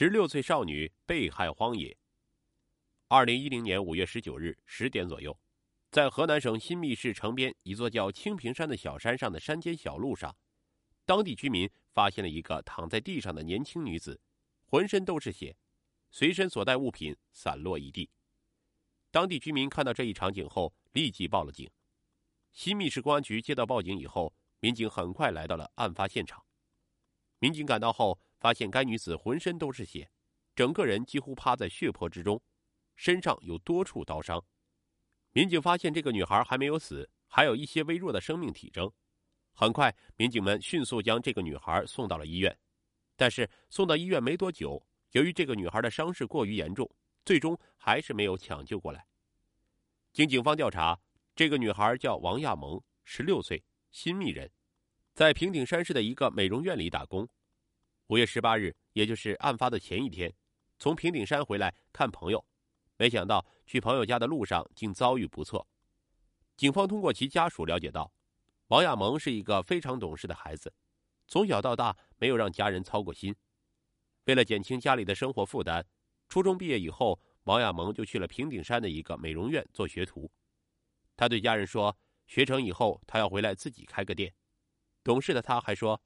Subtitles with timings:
[0.00, 1.94] 十六岁少女被害荒野。
[3.08, 5.38] 二零一零年五月十九日十点左右，
[5.90, 10.34] 在河南省新密市城边一座叫清平山的小山上的山间小路上，
[11.04, 14.18] 当地居民发现了一个躺在地上的年轻女子，
[14.64, 15.54] 浑身都是血，
[16.10, 18.08] 随身所带物品散落一地。
[19.10, 21.70] 当地居民看到这一场景后，立即报了警。
[22.52, 26.42] 新密市公安局接到报警以后，民警很快来到了案发现场。
[27.38, 30.10] 民警赶到后，发现该女子浑身都是血，
[30.56, 32.42] 整个人几乎趴在血泊之中，
[32.96, 34.42] 身上有多处刀伤。
[35.32, 38.90] 民警发现这个女孩还没有死，还有一些微弱的生命体征。
[39.52, 42.58] 很快，民警们迅速将这个女孩送到了医院。
[43.14, 46.90] 但是送到医院没多久，由于这个女孩的伤势过于严重，
[47.26, 49.06] 最终还是没有抢救过来。
[50.12, 50.98] 经警方调查，
[51.36, 54.50] 这个女孩叫王亚萌，十六岁，新密人。
[55.12, 57.28] 在平顶山市的一个美容院里打工。
[58.10, 60.34] 五月十八日，也就是案发的前一天，
[60.80, 62.44] 从平顶山回来看朋友，
[62.96, 65.64] 没想到去朋友家的路上竟遭遇不测。
[66.56, 68.12] 警方通过其家属了解到，
[68.66, 70.74] 王亚萌是一个非常懂事的孩子，
[71.28, 73.32] 从小到大没有让家人操过心。
[74.24, 75.86] 为了减轻家里的生活负担，
[76.28, 80.28] 初中毕业以后，王亚萌就去了平顶山的一个美容院做学徒。
[81.16, 84.34] 他对家人说，学成以后他要回来自己开个店。
[85.04, 86.02] 懂事的他还说，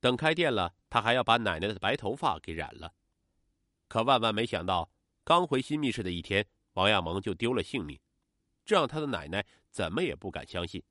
[0.00, 2.92] 等开店了，他还要把奶奶的白头发给染了。
[3.88, 4.90] 可万万没想到，
[5.24, 7.98] 刚回新密市的一天，王亚萌就丢了性命，
[8.64, 10.82] 这让他的奶奶怎么也不敢相信。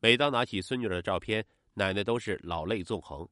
[0.00, 3.26] 每当拿起孙女的照片，奶奶都是老泪纵横。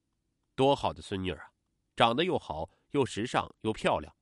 [0.55, 1.51] 多好的孙女啊，
[1.97, 4.15] 长得又好，又时尚，又漂亮，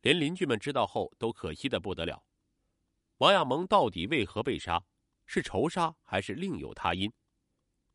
[0.00, 2.24] 连邻居们知道后都可惜的不得了。
[3.18, 4.82] 王亚萌到底为何被杀？
[5.26, 7.12] 是仇杀还是另有他因？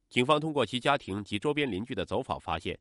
[0.10, 2.80] 警方通过其家庭及周边邻居的走访发现，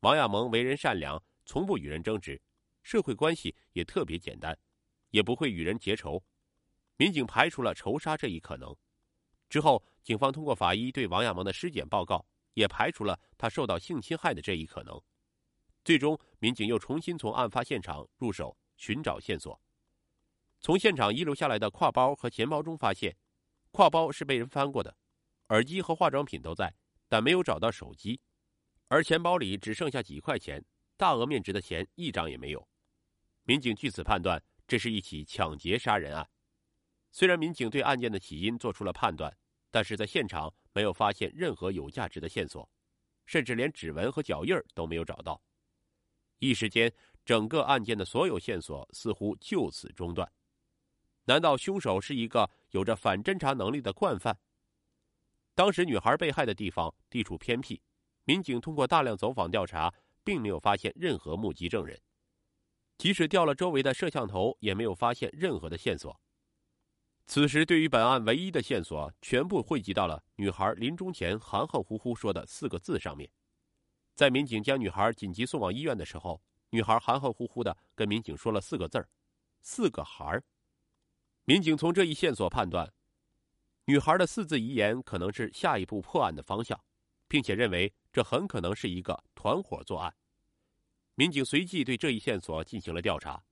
[0.00, 2.40] 王亚萌为人善良，从不与人争执，
[2.82, 4.58] 社会关系也特别简单，
[5.10, 6.22] 也不会与人结仇。
[6.96, 8.76] 民警排除了仇杀这一可能。
[9.48, 15.00] 之后，警方通过法医对王亚萌的尸检报告，也排除了他受到性侵害的这一可能。
[15.84, 19.58] 最终，民警又重新从案发现场入手寻找线索。
[20.60, 23.16] 从现场遗留下来的挎包和钱包中发现，
[23.72, 24.96] 挎包是被人翻过的。
[25.48, 26.74] 耳机和化妆品都在，
[27.08, 28.20] 但没有找到手机，
[28.88, 30.64] 而钱包里只剩下几块钱，
[30.96, 32.66] 大额面值的钱一张也没有。
[33.42, 36.26] 民警据此判断，这是一起抢劫杀人案。
[37.12, 39.36] 虽然民警对案件的起因做出了判断，
[39.70, 42.68] 但是在现场没有发现任何有价值的线索，
[43.26, 45.40] 甚至连指纹和脚印都没有找到。
[46.38, 46.92] 一时间，
[47.24, 50.30] 整个案件的所有线索似乎就此中断。
[51.24, 54.38] 难道凶手是一个有着反侦查能力的惯犯？
[55.54, 57.80] 当时女孩被害的地方地处偏僻，
[58.24, 59.92] 民警通过大量走访调查，
[60.24, 62.00] 并没有发现任何目击证人。
[62.98, 66.20] 即使调了周围的摄像头，也没有发现任何的线索。
[67.26, 73.30] 此时，对于本案唯一的线索，全部汇集到了女孩临终前含含糊糊说的四个字上面。
[74.14, 76.40] 在民警将女孩紧急送往医院的时候，
[76.70, 79.08] 女孩含含糊糊的跟民警说了四个字儿
[79.60, 80.44] ：“四个孩儿。”
[81.46, 82.93] 民警从这一线索判断。
[83.86, 86.78] 女孩的四字遗言可能是下一步破案的方向，
[87.28, 90.14] 并且认为这很可能是一个团伙作案。
[91.16, 93.42] 民警随即对这一线索进行了调查，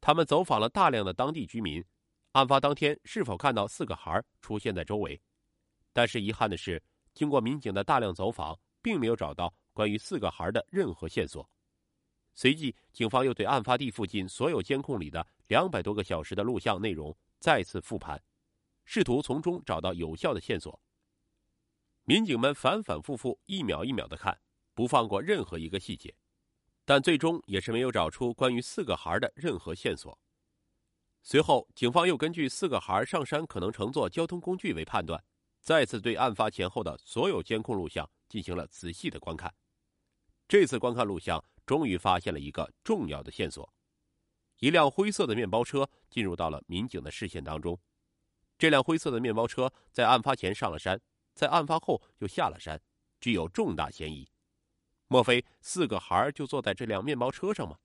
[0.00, 1.82] 他们走访了大量的当地居民，
[2.32, 5.20] 案发当天是否看到四个孩出现在周围？
[5.94, 6.80] 但是遗憾的是，
[7.14, 11.48] 经过民警的大量走访，并没有找到关于四个孩的任何线索。
[12.34, 18.22] 随即，警方又对案发地附近所有监控里的两百多个小时的录像内容再次复盘。
[18.90, 20.80] 试图从中找到有效的线索。
[22.04, 24.40] 民警们反反复复、一秒一秒的看，
[24.72, 26.16] 不放过任何一个细节，
[26.86, 30.18] 但最终也是没有找出关于四个孩的任何线索。
[31.22, 35.22] 随后，警方又根据四个孩上山可能乘坐交通工具为判断，
[35.60, 39.54] 再次对案发前后的所有监控录像进行了仔细的观看。
[40.48, 43.70] 这次观看录像，终于发现了一个重要的线索：
[44.60, 47.78] 一辆灰色的面包车进入到了民警的视线当中。
[48.58, 51.00] 这辆灰色的面包车在案发前上了山，
[51.32, 52.80] 在案发后又下了山，
[53.20, 54.28] 具有重大嫌疑。
[55.06, 57.78] 莫非四个孩儿就坐在这辆面包车上吗？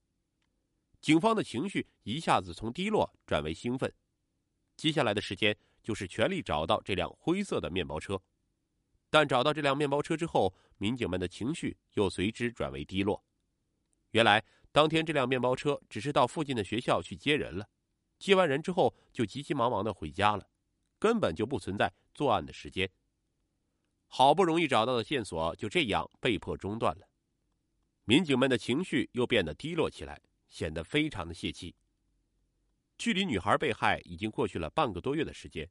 [0.99, 3.93] 警方的情绪一下子从低落转为兴奋，
[4.75, 8.19] 接下来的时间就是全力找到这辆灰色的面包车。
[9.09, 13.23] 但找到这辆面包车之后，民警们的情绪又随之转为低落。
[14.11, 17.69] 原来当天这辆面包车只是到附近的学校去接人了，
[18.17, 20.49] 接完人之后就急急忙忙的回家了。
[21.03, 22.89] 根本就不存在作案的时间。
[24.07, 27.05] 好不容易找到的线索就这样被迫中断了。
[28.05, 31.75] 民警们的情绪又变得低落起来，显得非常的泄气。
[32.97, 35.69] 距离女孩被害已经过去了半个多月的时间，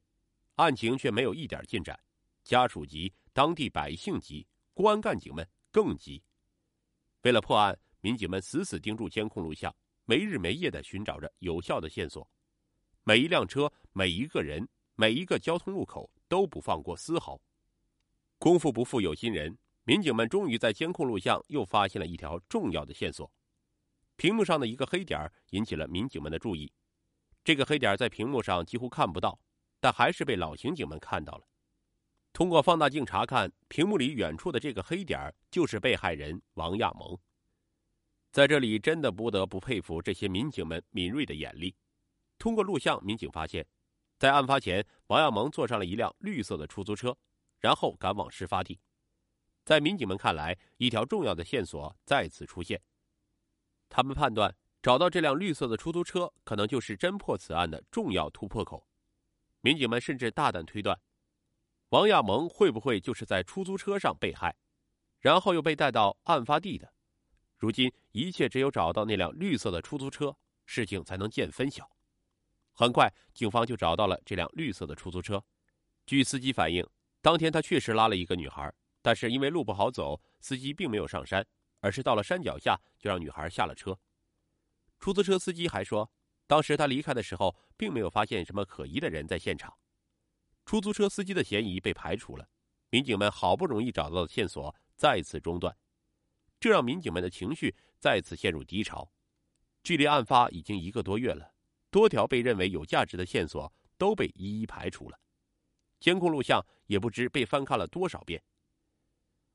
[0.57, 1.99] 案情却没有一点进展，
[2.43, 4.45] 家属急，当地百姓急，
[4.75, 6.21] 公安干警们更急。
[7.23, 9.75] 为了破案，民警们死死盯住监控录像，
[10.05, 12.29] 没日没夜的寻找着有效的线索，
[13.03, 17.39] 每一辆车、每一个人、每一个交通路口都不放过丝毫。
[18.37, 23.31] 功夫不负有心人，民警们终于在监控录像又发现了一条重要的线索。
[24.15, 26.71] 屏幕上的一个黑点引起了民警们的注意。
[27.43, 29.39] 这个黑点在屏幕上几乎看不到，
[29.79, 31.47] 但还是被老刑警们看到了。
[32.31, 37.17] 通过放大镜查看，屏幕里远处的这个黑点就是被害人王亚萌。
[38.31, 41.75] 在这里，真的不得不佩服这些民警们敏锐的眼力。
[42.39, 43.65] 通过录像，民警发现，
[44.23, 47.13] 在案发前，王亚萌坐上了一辆绿色的出租车，
[47.59, 48.79] 然后赶往事发地。
[49.65, 52.81] 在民警们看来，一条重要的线索再次出现。
[53.89, 54.55] 他们判断。
[54.81, 58.87] 找到这辆绿色的出租车，可能就是侦破此案的重要突破口。
[59.59, 60.97] 民警们甚至大胆推断，
[61.89, 64.55] 王亚萌会不会就是在出租车上被害，
[65.19, 66.93] 然后又被带到案发地的？
[67.57, 70.33] 如今一切只有找到那辆绿色的出租车，
[70.65, 71.92] 事情才能见分晓。
[72.73, 75.43] 很快，警方就找到了这辆绿色的出租车。
[76.05, 76.85] 据司机反映，
[77.21, 81.45] 当天他确实拉了一个女孩，但是因为路不好走，司机并没有上山，
[81.79, 83.97] 而是到了山脚下就让女孩下了车。
[84.99, 86.11] 出租车司机还说，
[86.47, 89.73] 当时他离开的时候，并没有发现什么可疑的人在现场。
[90.65, 92.49] 出租车司机的嫌疑被排除了，
[92.89, 95.77] 民警们好不容易找到的线索再次中断，
[96.59, 99.11] 这让民警们的情绪再次陷入低潮。
[99.83, 101.52] 距离案发已经一个多月了，
[101.93, 105.19] 多条被认为有价值的线索都被一一排除了，
[105.99, 108.43] 监控录像也不知被翻看了多少遍。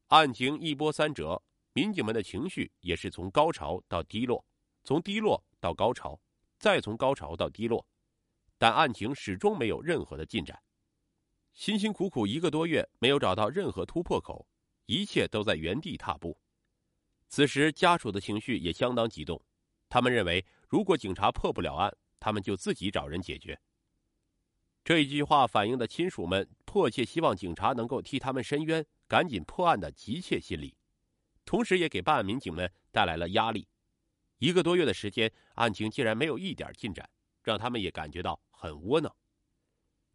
[0.06, 1.42] 案情一波三折，
[1.72, 4.46] 民警们的情绪也是从高潮到低落。
[4.84, 6.18] 从低落到高潮，
[6.60, 7.84] 再从高潮到低落，
[8.56, 10.62] 但案情始终没有任何的进展。
[11.52, 14.46] 辛辛苦苦一个多月，没有找到任何突破口，
[14.86, 16.38] 一切都在原地踏步。
[17.26, 19.42] 此时，家属的情绪也相当激动，
[19.88, 23.60] 他们认为，如果警察破不了案，他们就自己找人解决。
[24.84, 30.74] 这一句话反映的亲属们迫切希望警察能够替他们伸冤，赶紧破案的急切心理，
[31.44, 33.68] 同时也给办案民警们带来了压力。
[34.38, 37.08] 一个多月的时间，案情竟然没有一点进展，
[37.42, 39.14] 让他们也感觉到很窝囊。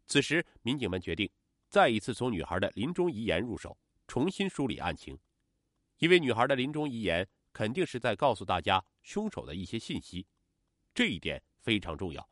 [0.06, 1.30] 此时，民警们决定
[1.68, 3.78] 再一次从女孩的临终遗言入手，
[4.08, 5.18] 重新梳理案情。
[5.98, 10.26] 因为女孩的临终遗言肯定是在告诉大家凶手的一些信息，
[10.92, 12.28] 这一点非常重要。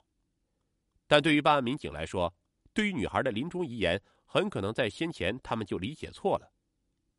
[1.06, 2.32] 但对于办案民警来说，
[2.74, 6.52] 对于女孩的临终遗言，很可能在先前他们就理解错了。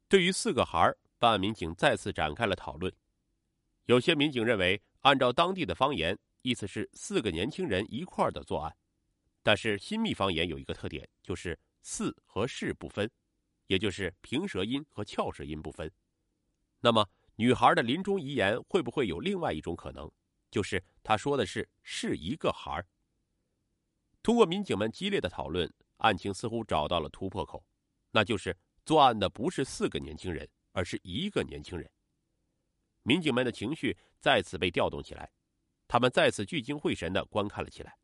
[0.08, 2.94] 对于四个孩儿，办案民警再次展开了讨论。
[3.86, 8.76] 有些民警认为，按照当地的方言，意思是四个年轻人一块儿的作案。
[9.42, 13.10] 但是新密方言有一个特点，就是“四”和“是”不分，
[13.68, 15.92] 也就是平舌音和翘舌音不分。
[16.80, 17.06] 那么，
[17.36, 20.10] 女孩的临终遗言会不会有另外一种可能，
[20.50, 22.88] 就是他说的是“是一个孩儿”？
[24.24, 27.64] 通过民警们激烈的讨论，案情似乎找到了突破口，
[28.10, 31.92] 那就是作案的不是四个年轻人，而是一个年轻人。
[33.04, 35.30] 民警们的情绪再次被调动起来，
[35.90, 37.98] 他们再次聚精会神的观看了起来，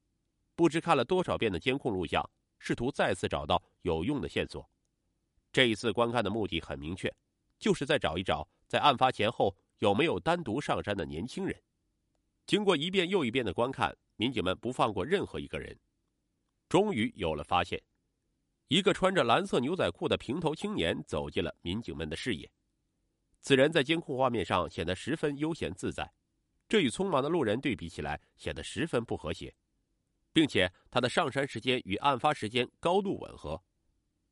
[0.56, 4.70] 不知看了多少遍的监控录像，试图再次找到有用的线索。
[5.54, 7.10] 这一次观看的目的很明确，
[7.58, 11.58] 就是在找一找在案发前后有没有单独上山的年轻人。
[12.50, 15.80] 经过一遍又一遍的观看，民警们不放过任何一个人，
[16.68, 17.80] 终于有了发现：
[18.70, 22.52] 一个穿着蓝色牛仔裤的平头青年走进了民警们的视野。
[23.40, 26.12] 此人在监控画面上显得十分悠闲自在，
[26.68, 29.54] 这与匆忙的路人对比起来显得十分不和谐，
[30.34, 33.64] 并且他的上山时间与案发时间高度吻合。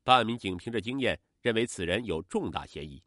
[0.02, 3.00] 办案民警凭着经验认为此人有重大嫌疑，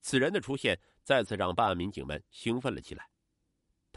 [0.00, 3.10] 此人的出现再次让办案民警们兴奋了起来。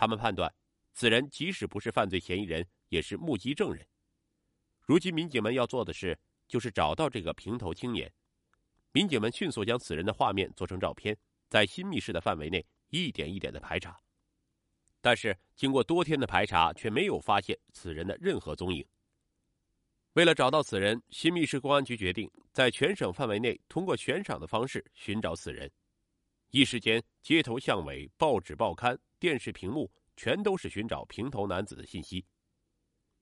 [0.01, 0.51] 他们判断，
[0.93, 3.85] 此人即使不是犯罪嫌疑人，也是目击证人。
[4.81, 6.17] 如今民警们要做的事
[6.47, 8.11] 就是找到这个平头青年。
[8.93, 11.15] 民警们迅速将此人的画面做成照片，
[11.49, 13.95] 在新密市的范围内一点一点的排查，
[15.01, 18.83] 但是经过多天的排查，却没有发现此人的任何踪影。
[20.13, 25.71] 为了找到此人，新密市公安局决定在全省范围内通过悬赏的方式寻找此人。
[26.51, 32.25] 一时间，街头巷尾、报纸报刊、电视屏幕全都是寻找平头男子的信息。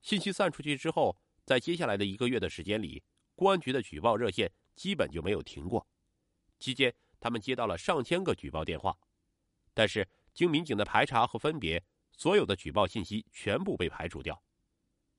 [0.02, 3.02] 信息散出去之后，在接下来的一个月的时间里，
[3.34, 4.52] 公安局的举报热线。
[4.76, 5.86] 基本就没有停过，
[6.58, 8.96] 期间他们接到了上千个举报电话，
[9.74, 11.84] 但是经民警的排查和分别，
[12.16, 14.42] 所有的举报信息全部被排除掉，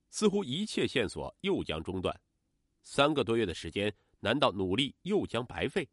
[0.10, 2.20] 似乎一切线索又将中断。
[2.82, 5.88] 三个多月的时间，难道努力又将白费？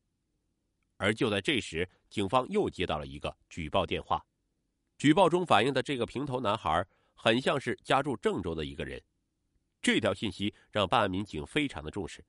[0.98, 4.22] 而就在这时，警方又接到了一个举报电话。
[4.98, 9.02] 举报中反映的这个平头男孩，很像是家住郑州的一个人。
[9.80, 12.24] 这条信息让办案民警非常的重视，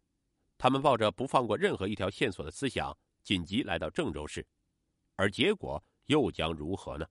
[0.57, 4.45] 他们抱着不放过任何一条线索的思想，紧急来到郑州市。
[5.15, 7.05] 而结果又将如何呢？